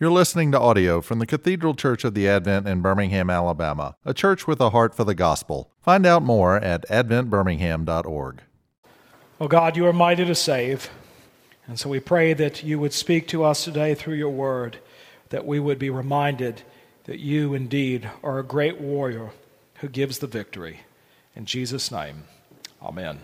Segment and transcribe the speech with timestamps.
[0.00, 4.14] You're listening to audio from the Cathedral Church of the Advent in Birmingham, Alabama, a
[4.14, 5.70] church with a heart for the gospel.
[5.82, 8.40] Find out more at adventbirmingham.org.
[9.38, 10.88] Oh God, you are mighty to save.
[11.66, 14.78] And so we pray that you would speak to us today through your word,
[15.28, 16.62] that we would be reminded
[17.04, 19.32] that you indeed are a great warrior
[19.80, 20.80] who gives the victory.
[21.36, 22.24] In Jesus' name,
[22.82, 23.20] amen.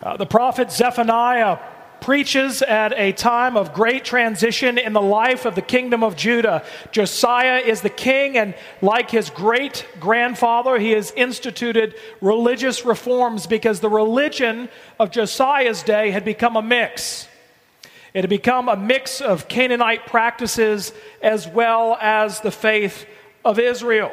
[0.00, 1.58] Uh, the prophet Zephaniah
[2.00, 6.64] preaches at a time of great transition in the life of the kingdom of Judah.
[6.92, 13.80] Josiah is the king, and like his great grandfather, he has instituted religious reforms because
[13.80, 17.28] the religion of Josiah's day had become a mix.
[18.14, 20.92] It had become a mix of Canaanite practices
[21.22, 23.06] as well as the faith
[23.44, 24.12] of Israel.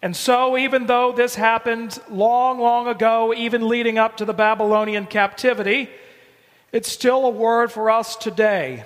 [0.00, 5.06] And so, even though this happened long, long ago, even leading up to the Babylonian
[5.06, 5.90] captivity,
[6.72, 8.84] it's still a word for us today.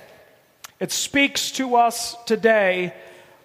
[0.78, 2.94] It speaks to us today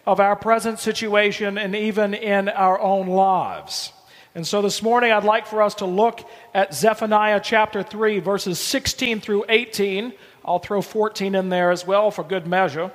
[0.06, 3.92] of our present situation and even in our own lives.
[4.36, 8.60] And so this morning, I'd like for us to look at Zephaniah chapter 3, verses
[8.60, 10.14] 16 through 18.
[10.46, 12.92] I'll throw 14 in there as well for good measure.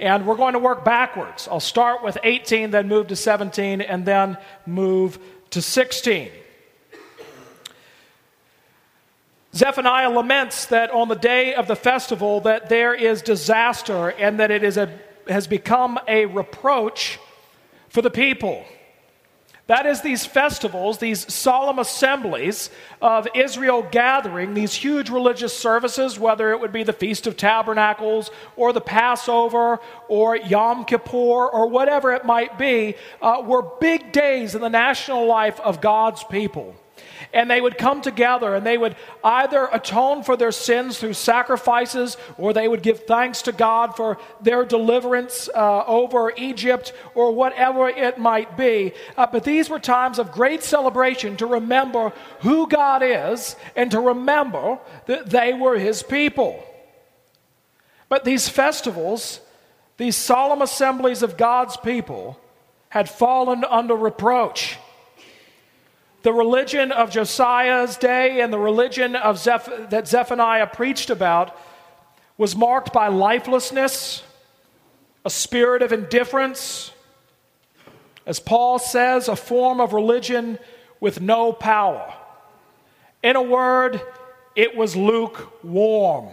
[0.00, 1.46] And we're going to work backwards.
[1.48, 5.18] I'll start with 18, then move to 17, and then move
[5.50, 6.30] to 16.
[9.54, 14.50] Zephaniah laments that on the day of the festival that there is disaster and that
[14.50, 14.96] it is a,
[15.28, 17.18] has become a reproach
[17.88, 18.64] for the people.
[19.66, 26.50] That is, these festivals, these solemn assemblies of Israel gathering, these huge religious services, whether
[26.50, 29.78] it would be the Feast of Tabernacles or the Passover
[30.08, 35.26] or Yom Kippur or whatever it might be, uh, were big days in the national
[35.26, 36.74] life of God's people
[37.32, 42.16] and they would come together and they would either atone for their sins through sacrifices
[42.38, 47.88] or they would give thanks to God for their deliverance uh, over Egypt or whatever
[47.88, 48.92] it might be.
[49.16, 54.00] Uh, but these were times of great celebration to remember who God is and to
[54.00, 56.64] remember that they were His people.
[58.08, 59.40] But these festivals,
[59.96, 62.38] these solemn assemblies of God's people,
[62.90, 64.76] had fallen under reproach.
[66.22, 71.58] The religion of Josiah's day and the religion of Zeph- that Zephaniah preached about
[72.36, 74.22] was marked by lifelessness,
[75.24, 76.92] a spirit of indifference,
[78.26, 80.58] as Paul says, a form of religion
[81.00, 82.14] with no power.
[83.22, 84.00] In a word,
[84.54, 86.28] it was lukewarm.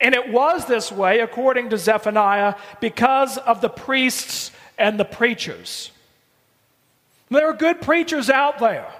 [0.00, 5.91] And it was this way, according to Zephaniah, because of the priests and the preachers.
[7.32, 8.92] There are good preachers out there.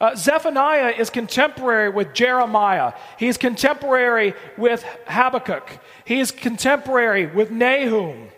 [0.00, 2.92] Uh, Zephaniah is contemporary with Jeremiah.
[3.18, 5.78] He's contemporary with Habakkuk.
[6.04, 8.28] He's contemporary with Nahum.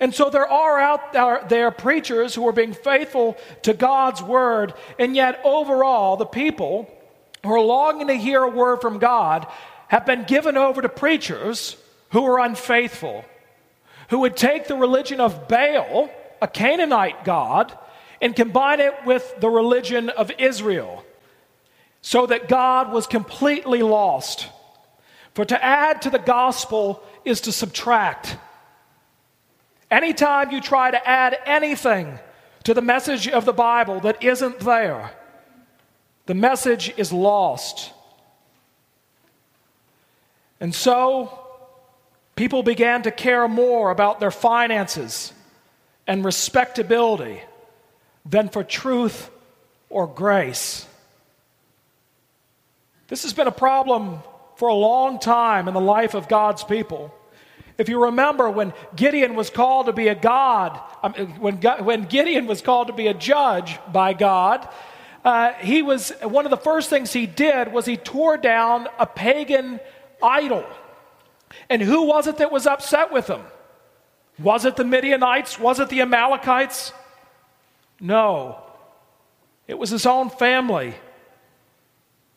[0.00, 4.74] And so there are out there, there preachers who are being faithful to God's word,
[4.98, 6.88] and yet overall, the people
[7.42, 9.46] who are longing to hear a word from God
[9.88, 11.76] have been given over to preachers
[12.10, 13.24] who are unfaithful,
[14.10, 16.10] who would take the religion of Baal,
[16.42, 17.76] a Canaanite god,
[18.20, 21.04] and combine it with the religion of Israel
[22.00, 24.48] so that God was completely lost.
[25.34, 28.36] For to add to the gospel is to subtract.
[29.90, 32.18] Anytime you try to add anything
[32.64, 35.12] to the message of the Bible that isn't there,
[36.26, 37.92] the message is lost.
[40.60, 41.38] And so,
[42.36, 45.32] people began to care more about their finances
[46.06, 47.40] and respectability
[48.28, 49.30] than for truth
[49.88, 50.86] or grace.
[53.08, 54.20] This has been a problem
[54.56, 57.14] for a long time in the life of God's people.
[57.78, 62.46] If you remember when Gideon was called to be a God, um, when, when Gideon
[62.46, 64.68] was called to be a judge by God,
[65.24, 69.06] uh, he was one of the first things he did was he tore down a
[69.06, 69.78] pagan
[70.22, 70.66] idol.
[71.70, 73.42] And who was it that was upset with him?
[74.38, 75.58] Was it the Midianites?
[75.58, 76.92] Was it the Amalekites?
[78.00, 78.62] No,
[79.66, 80.94] it was his own family,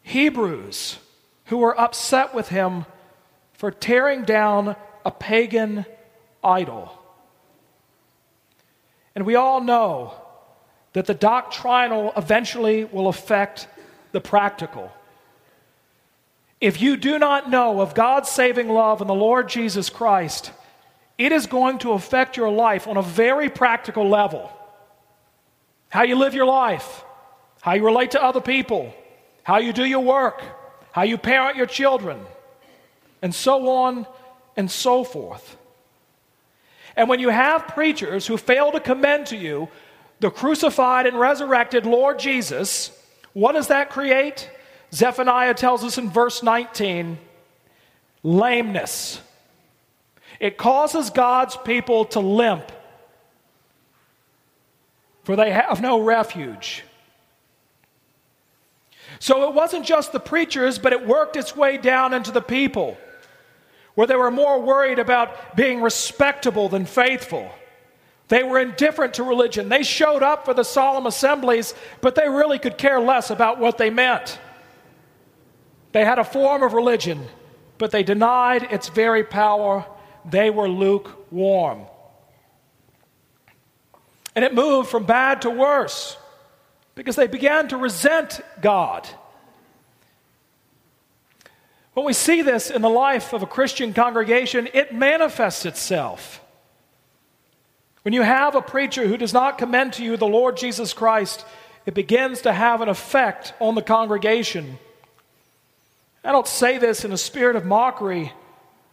[0.02, 0.98] Hebrews,
[1.46, 2.86] who were upset with him
[3.54, 4.75] for tearing down
[5.06, 5.86] a pagan
[6.44, 6.98] idol.
[9.16, 10.13] And we all know
[10.94, 13.68] that the doctrinal eventually will affect
[14.12, 14.92] the practical.
[16.60, 20.52] If you do not know of God's saving love and the Lord Jesus Christ,
[21.18, 24.52] it is going to affect your life on a very practical level
[25.92, 27.04] how you live your life,
[27.62, 28.94] how you relate to other people,
[29.44, 30.42] how you do your work,
[30.92, 32.20] how you parent your children,
[33.22, 34.08] and so on
[34.58, 35.58] and so forth.
[36.96, 39.70] And when you have preachers who fail to commend to you
[40.20, 42.92] the crucified and resurrected Lord Jesus,
[43.34, 44.50] what does that create?
[44.94, 47.18] Zephaniah tells us in verse 19
[48.24, 49.22] lameness.
[50.40, 52.72] It causes God's people to limp,
[55.24, 56.84] for they have no refuge.
[59.20, 62.98] So it wasn't just the preachers, but it worked its way down into the people,
[63.96, 67.52] where they were more worried about being respectable than faithful.
[68.30, 69.68] They were indifferent to religion.
[69.68, 73.78] They showed up for the solemn assemblies, but they really could care less about what
[73.78, 74.40] they meant.
[75.92, 77.28] They had a form of religion,
[77.78, 79.86] but they denied its very power.
[80.24, 81.86] They were lukewarm.
[84.36, 86.18] And it moved from bad to worse
[86.95, 89.07] because they began to resent God.
[91.94, 96.42] When we see this in the life of a Christian congregation, it manifests itself.
[98.04, 101.45] When you have a preacher who does not commend to you the Lord Jesus Christ,
[101.86, 104.80] it begins to have an effect on the congregation.
[106.24, 108.31] I don't say this in a spirit of mockery,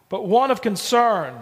[0.09, 1.39] but one of concern.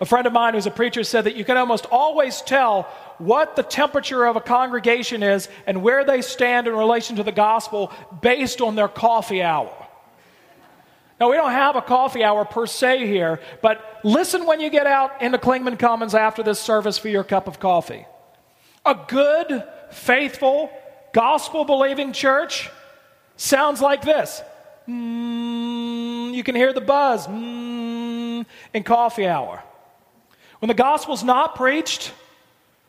[0.00, 2.84] A friend of mine who's a preacher said that you can almost always tell
[3.18, 7.32] what the temperature of a congregation is and where they stand in relation to the
[7.32, 7.92] gospel
[8.22, 9.74] based on their coffee hour.
[11.20, 14.86] Now, we don't have a coffee hour per se here, but listen when you get
[14.86, 18.06] out into Klingman Commons after this service for your cup of coffee.
[18.86, 20.70] A good, faithful,
[21.12, 22.70] gospel believing church
[23.36, 24.40] sounds like this.
[24.88, 29.62] Mm, you can hear the buzz mm, in coffee hour.
[30.60, 32.12] When the gospel's not preached,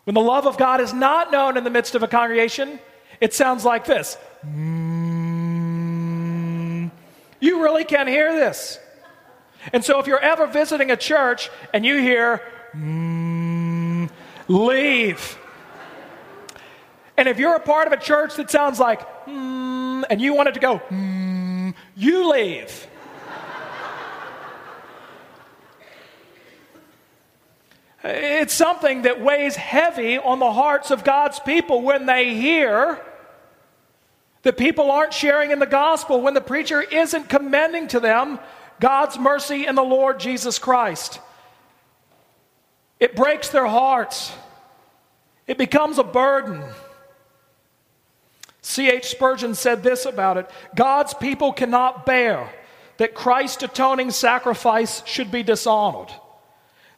[0.04, 2.80] when the love of God is not known in the midst of a congregation,
[3.20, 4.18] it sounds like this.
[4.46, 5.72] Mm,
[7.40, 8.78] you really can't hear this.
[9.74, 12.42] And so if you're ever visiting a church and you hear,
[12.74, 14.10] mm,
[14.48, 15.38] leave.
[17.16, 20.50] And if you're a part of a church that sounds like, mm, and you want
[20.50, 22.88] it to go, mm, you leave.
[28.04, 33.00] It's something that weighs heavy on the hearts of God's people when they hear
[34.42, 38.40] that people aren't sharing in the gospel, when the preacher isn't commending to them
[38.80, 41.20] God's mercy in the Lord Jesus Christ.
[43.00, 44.34] It breaks their hearts,
[45.48, 46.64] it becomes a burden.
[48.64, 49.06] C.H.
[49.06, 52.50] Spurgeon said this about it God's people cannot bear
[52.98, 56.12] that Christ's atoning sacrifice should be dishonored.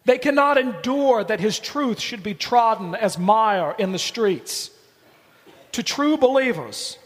[0.05, 4.69] They cannot endure that his truth should be trodden as mire in the streets.
[5.73, 6.97] To true believers,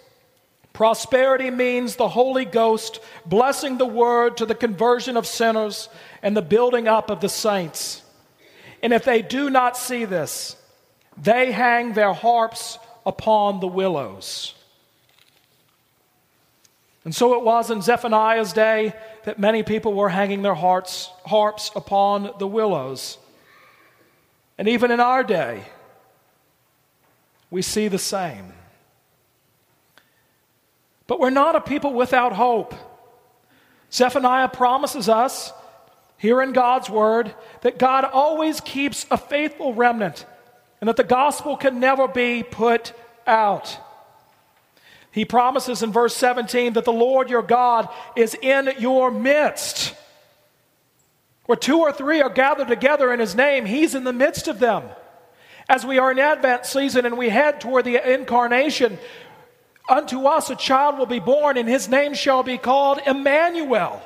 [0.73, 5.89] prosperity means the Holy Ghost blessing the word to the conversion of sinners
[6.23, 8.01] and the building up of the saints.
[8.81, 10.55] And if they do not see this,
[11.15, 14.53] they hang their harps upon the willows.
[17.07, 18.93] And so it was in Zephaniah's day
[19.23, 23.17] that many people were hanging their hearts, harps upon the willows.
[24.57, 25.63] And even in our day,
[27.49, 28.51] we see the same.
[31.07, 32.75] But we're not a people without hope.
[33.89, 35.53] Zephaniah promises us
[36.17, 40.25] here in God's word that God always keeps a faithful remnant
[40.81, 42.91] and that the gospel can never be put
[43.25, 43.79] out.
[45.17, 49.95] He promises in verse 17 that the Lord your God is in your midst.
[51.47, 54.59] Where two or three are gathered together in his name, he's in the midst of
[54.59, 54.83] them.
[55.67, 58.99] As we are in Advent season and we head toward the incarnation,
[59.89, 63.99] unto us a child will be born, and his name shall be called Emmanuel.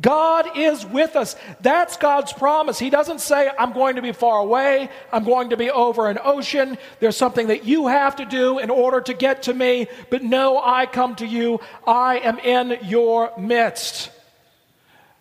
[0.00, 1.36] God is with us.
[1.60, 2.78] That's God's promise.
[2.78, 4.90] He doesn't say, I'm going to be far away.
[5.10, 6.76] I'm going to be over an ocean.
[7.00, 9.88] There's something that you have to do in order to get to me.
[10.10, 11.60] But no, I come to you.
[11.86, 14.10] I am in your midst.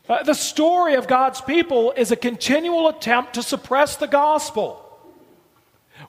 [0.09, 4.84] Uh, the story of God's people is a continual attempt to suppress the gospel.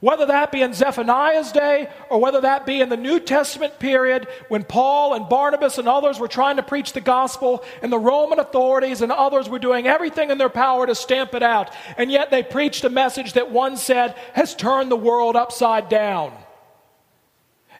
[0.06, 4.28] Whether that be in Zephaniah's day or whether that be in the New Testament period
[4.46, 8.38] when Paul and Barnabas and others were trying to preach the gospel and the Roman
[8.38, 11.74] authorities and others were doing everything in their power to stamp it out.
[11.96, 16.32] And yet they preached a message that one said has turned the world upside down.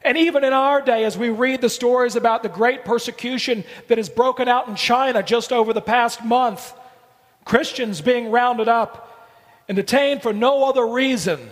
[0.03, 3.97] And even in our day, as we read the stories about the great persecution that
[3.99, 6.73] has broken out in China just over the past month,
[7.45, 9.29] Christians being rounded up
[9.69, 11.51] and detained for no other reason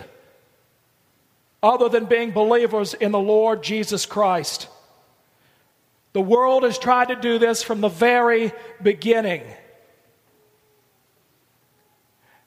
[1.66, 4.68] other than being believers in the Lord Jesus Christ.
[6.12, 9.42] The world has tried to do this from the very beginning.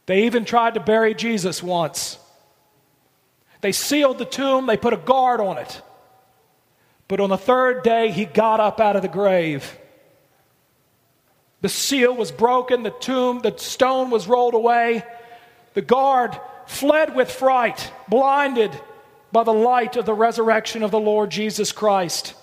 [0.06, 2.18] They even tried to bury Jesus once.
[3.60, 5.82] They sealed the tomb, they put a guard on it.
[7.10, 9.78] But on the third day, he got up out of the grave.
[11.60, 15.04] The seal was broken, the tomb, the stone was rolled away.
[15.74, 18.80] The guard fled with fright, blinded
[19.32, 22.34] by the light of the resurrection of the Lord Jesus Christ.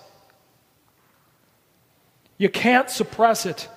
[2.37, 3.67] You can't suppress it.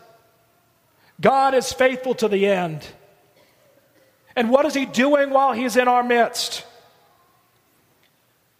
[1.20, 2.86] God is faithful to the end.
[4.36, 6.64] And what is He doing while He's in our midst?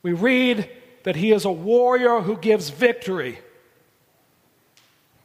[0.03, 0.69] We read
[1.05, 3.39] that He is a warrior who gives victory.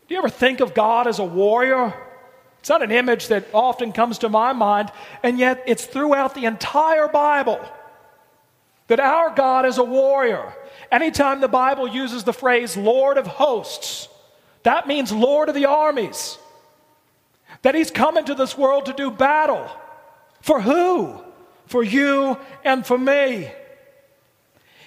[0.08, 1.94] Do you ever think of God as a warrior?
[2.60, 4.92] It's not an image that often comes to my mind,
[5.24, 7.60] and yet it's throughout the entire Bible
[8.88, 10.54] that our God is a warrior.
[10.92, 14.08] Anytime the Bible uses the phrase Lord of hosts,
[14.64, 16.38] that means Lord of the armies.
[17.62, 19.70] That He's come into this world to do battle.
[20.42, 21.22] For who?
[21.68, 23.52] For you and for me.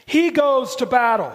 [0.07, 1.33] He goes to battle,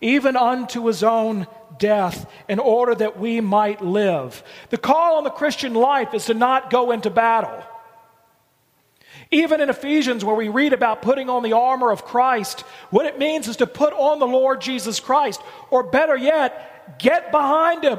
[0.00, 1.46] even unto His own
[1.78, 4.42] death in order that we might live.
[4.70, 7.62] The call on the Christian life is to not go into battle.
[9.30, 13.18] Even in Ephesians, where we read about putting on the armor of Christ, what it
[13.18, 17.98] means is to put on the Lord Jesus Christ, or better yet, get behind him.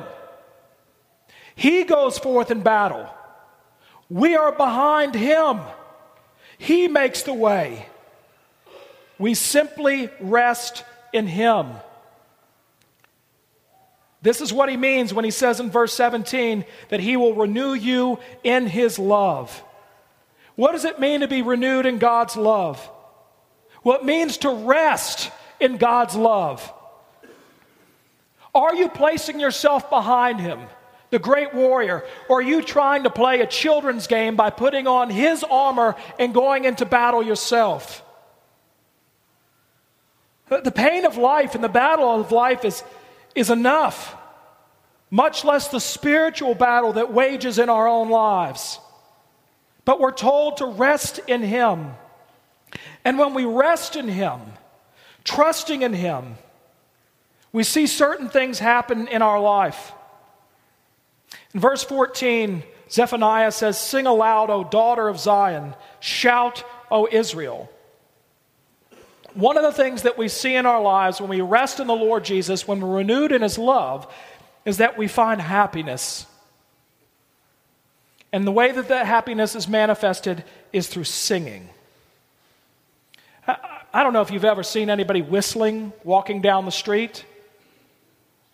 [1.56, 3.08] He goes forth in battle.
[4.10, 5.60] We are behind him.
[6.58, 7.86] He makes the way.
[9.20, 10.84] We simply rest
[11.14, 11.68] in him.
[14.22, 17.74] This is what he means when he says in verse 17 that he will renew
[17.74, 19.64] you in his love.
[20.60, 22.86] What does it mean to be renewed in God's love?
[23.82, 26.74] What means to rest in God's love?
[28.54, 30.60] Are you placing yourself behind him,
[31.12, 35.10] the great warrior, or are you trying to play a children's game by putting on
[35.10, 38.04] his armor and going into battle yourself?
[40.50, 42.84] The pain of life and the battle of life is
[43.34, 44.14] is enough,
[45.10, 48.82] much less the spiritual battle that wages in our own lives.
[49.90, 51.96] But we're told to rest in Him.
[53.04, 54.40] And when we rest in Him,
[55.24, 56.36] trusting in Him,
[57.52, 59.94] we see certain things happen in our life.
[61.56, 67.68] In verse 14, Zephaniah says, Sing aloud, O daughter of Zion, shout, O Israel.
[69.34, 71.96] One of the things that we see in our lives when we rest in the
[71.96, 74.06] Lord Jesus, when we're renewed in His love,
[74.66, 76.28] is that we find happiness.
[78.32, 81.70] And the way that that happiness is manifested is through singing.
[83.92, 87.26] I don't know if you've ever seen anybody whistling walking down the street.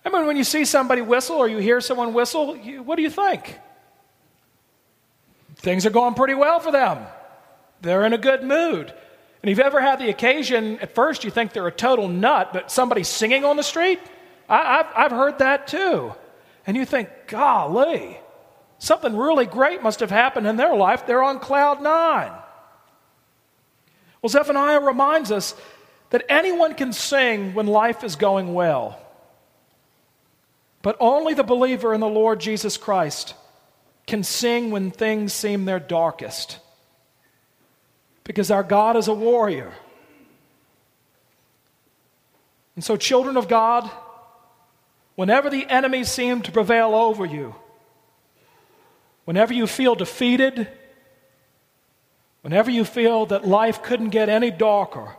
[0.06, 3.02] I mean, when you see somebody whistle or you hear someone whistle, you, what do
[3.02, 3.60] you think?
[5.58, 7.00] Things are going pretty well for them.
[7.82, 8.94] They're in a good mood.
[9.42, 12.52] And if you've ever had the occasion, at first you think they're a total nut,
[12.54, 14.00] but somebody's singing on the street,
[14.48, 16.14] I, have I've heard that too.
[16.66, 18.20] And you think, golly,
[18.80, 21.06] something really great must have happened in their life.
[21.06, 22.32] They're on cloud nine.
[24.22, 25.56] Well, Zephaniah reminds us
[26.10, 29.00] that anyone can sing when life is going well,
[30.82, 33.36] but only the believer in the Lord Jesus Christ
[34.08, 36.60] can sing when things seem their darkest
[38.24, 39.72] because our God is a warrior.
[42.76, 43.90] And so, children of God,
[45.16, 47.56] whenever the enemy seem to prevail over you,
[49.26, 50.68] whenever you feel defeated,
[52.42, 55.16] whenever you feel that life couldn't get any darker,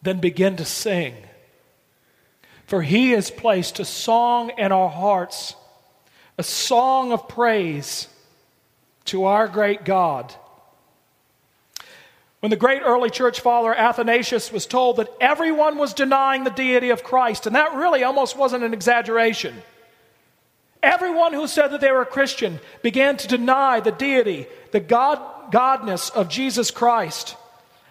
[0.00, 1.14] then begin to sing.
[2.66, 5.54] For he has placed a song in our hearts,
[6.38, 8.08] a song of praise
[9.06, 10.34] to our great God.
[12.40, 16.90] When the great early church father Athanasius was told that everyone was denying the deity
[16.90, 19.62] of Christ, and that really almost wasn't an exaggeration.
[20.82, 25.20] Everyone who said that they were a Christian began to deny the deity, the God,
[25.52, 27.36] godness of Jesus Christ.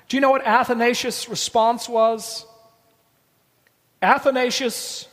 [0.10, 2.46] Do you know what Athanasius' response was?
[4.02, 5.08] Athanasius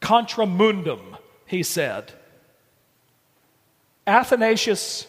[0.00, 2.12] contra mundum, he said.
[4.06, 5.06] Athanasius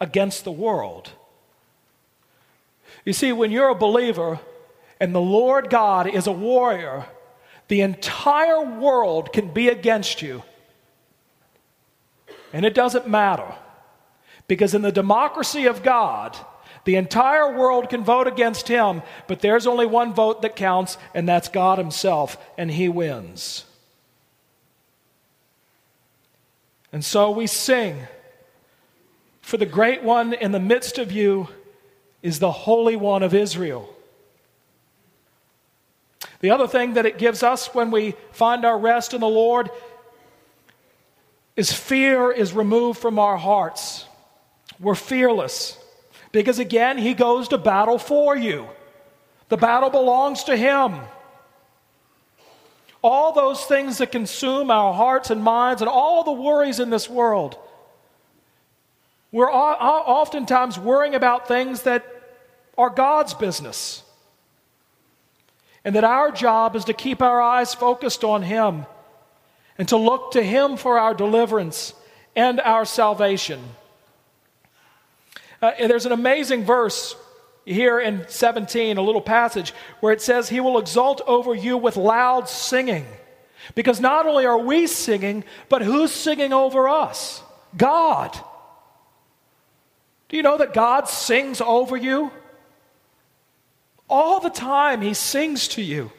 [0.00, 1.10] against the world.
[3.04, 4.40] You see, when you're a believer
[4.98, 7.06] and the Lord God is a warrior,
[7.68, 10.42] the entire world can be against you.
[12.52, 13.54] And it doesn't matter.
[14.46, 16.36] Because in the democracy of God,
[16.84, 21.28] The entire world can vote against him, but there's only one vote that counts, and
[21.28, 23.64] that's God Himself, and He wins.
[26.92, 28.08] And so we sing,
[29.40, 31.48] For the great one in the midst of you
[32.20, 33.88] is the Holy One of Israel.
[36.40, 39.70] The other thing that it gives us when we find our rest in the Lord
[41.56, 44.06] is fear is removed from our hearts.
[44.80, 45.78] We're fearless
[46.32, 48.68] because, again, He goes to battle for you.
[49.48, 51.00] The battle belongs to Him.
[53.02, 57.10] All those things that consume our hearts and minds and all the worries in this
[57.10, 57.58] world.
[59.30, 62.06] We're oftentimes worrying about things that
[62.78, 64.02] are God's business.
[65.84, 68.86] And that our job is to keep our eyes focused on Him
[69.82, 71.92] and to look to Him for our deliverance
[72.36, 73.60] and our salvation.
[75.60, 77.16] Uh, there's an amazing verse
[77.64, 81.96] here in 17, a little passage, where it says, He will exult over you with
[81.96, 83.04] loud singing.
[83.74, 87.42] Because not only are we singing, but who's singing over us?
[87.76, 88.38] God.
[90.28, 92.30] Do you know that God sings over you?
[94.08, 96.12] All the time, He sings to you.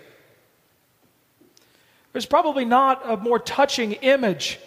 [2.14, 4.60] There's probably not a more touching image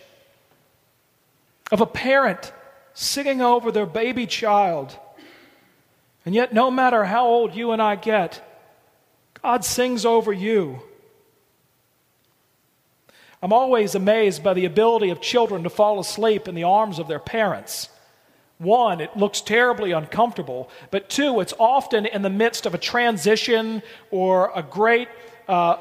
[1.72, 2.52] of a parent
[2.92, 4.96] singing over their baby child.
[6.24, 8.42] And yet, no matter how old you and I get,
[9.42, 10.80] God sings over you.
[13.40, 17.06] I'm always amazed by the ability of children to fall asleep in the arms of
[17.06, 17.90] their parents.
[18.58, 23.82] One, it looks terribly uncomfortable, but two, it's often in the midst of a transition
[24.10, 25.08] or a great
[25.46, 25.76] uh,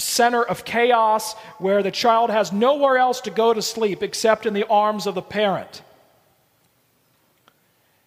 [0.00, 4.54] center of chaos where the child has nowhere else to go to sleep except in
[4.54, 5.82] the arms of the parent.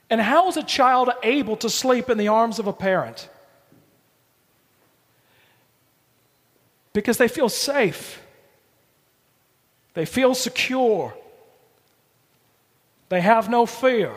[0.09, 3.29] And how is a child able to sleep in the arms of a parent?
[6.93, 8.21] Because they feel safe,
[9.95, 11.15] they feel secure,
[13.09, 14.13] they have no fear.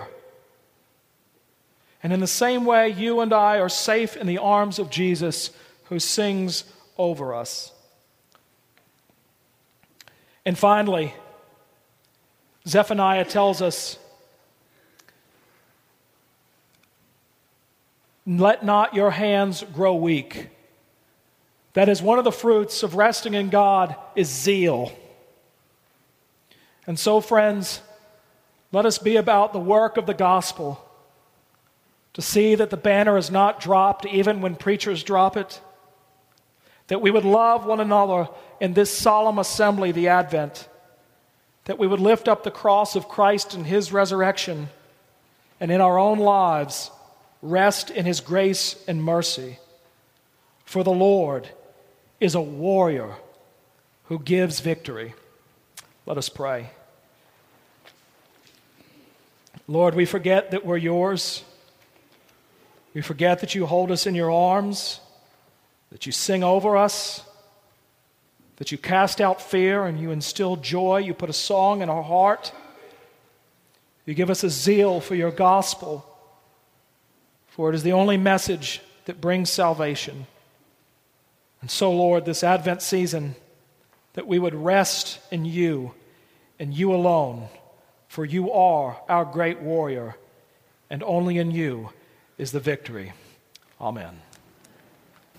[2.02, 5.50] And in the same way, you and I are safe in the arms of Jesus
[5.84, 6.64] who sings
[6.98, 7.72] over us.
[10.44, 11.14] And finally,
[12.66, 13.98] Zephaniah tells us
[18.26, 20.48] let not your hands grow weak.
[21.74, 24.92] That is one of the fruits of resting in God is zeal.
[26.86, 27.80] And so, friends,
[28.72, 30.82] let us be about the work of the gospel
[32.14, 35.60] to see that the banner is not dropped even when preachers drop it,
[36.88, 38.28] that we would love one another
[38.60, 40.68] in this solemn assembly, the Advent,
[41.64, 44.68] that we would lift up the cross of Christ and his resurrection,
[45.60, 46.90] and in our own lives,
[47.42, 49.58] rest in his grace and mercy.
[50.64, 51.48] For the Lord
[52.20, 53.16] is a warrior
[54.04, 55.14] who gives victory.
[56.06, 56.70] Let us pray.
[59.68, 61.42] Lord, we forget that we're yours.
[62.94, 65.00] We forget that you hold us in your arms,
[65.96, 67.24] that you sing over us,
[68.56, 70.98] that you cast out fear and you instill joy.
[70.98, 72.52] You put a song in our heart.
[74.04, 76.04] You give us a zeal for your gospel
[77.56, 80.26] for it is the only message that brings salvation.
[81.62, 83.34] And so, Lord, this Advent season,
[84.12, 85.94] that we would rest in you
[86.58, 87.48] and you alone,
[88.08, 90.16] for you are our great warrior,
[90.90, 91.88] and only in you
[92.36, 93.14] is the victory.
[93.80, 94.20] Amen.